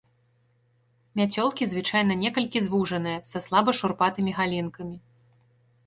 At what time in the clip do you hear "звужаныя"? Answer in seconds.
2.71-3.23